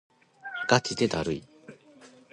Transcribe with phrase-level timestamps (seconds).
[0.67, 1.43] がちでだるい